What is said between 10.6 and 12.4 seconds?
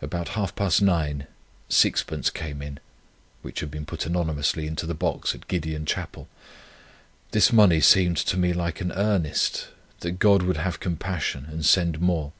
compassion and send more.